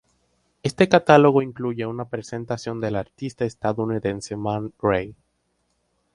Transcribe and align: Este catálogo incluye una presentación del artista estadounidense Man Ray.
Este 0.63 0.89
catálogo 0.89 1.43
incluye 1.43 1.85
una 1.85 2.05
presentación 2.09 2.81
del 2.81 2.95
artista 2.95 3.45
estadounidense 3.45 4.35
Man 4.35 4.73
Ray. 4.81 5.13